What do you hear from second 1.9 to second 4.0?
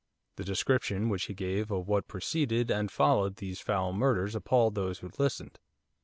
preceded and followed these foul